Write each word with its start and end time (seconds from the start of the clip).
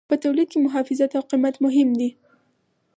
په 0.09 0.15
تولید 0.23 0.47
کې 0.51 0.59
محافظت 0.65 1.11
او 1.17 1.23
قیمت 1.31 1.55
مهم 1.65 1.89
دي. 1.99 2.09